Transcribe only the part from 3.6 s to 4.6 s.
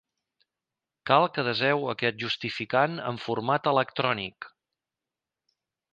electrònic.